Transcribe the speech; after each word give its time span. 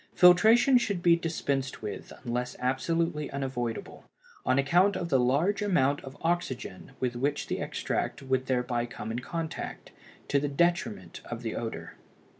Filtration 0.15 0.79
should 0.79 1.03
be 1.03 1.15
dispensed 1.15 1.83
with 1.83 2.11
unless 2.23 2.55
absolutely 2.57 3.29
unavoidable, 3.29 4.03
on 4.47 4.57
account 4.57 4.95
of 4.97 5.09
the 5.09 5.19
large 5.19 5.61
amount 5.61 6.01
of 6.03 6.17
oxygen 6.23 6.93
with 6.99 7.15
which 7.15 7.45
the 7.45 7.59
extract 7.59 8.23
would 8.23 8.47
thereby 8.47 8.87
come 8.87 9.11
in 9.11 9.19
contact, 9.19 9.91
to 10.27 10.39
the 10.39 10.49
detriment 10.49 11.21
of 11.25 11.43
the 11.43 11.55
odor. 11.55 11.97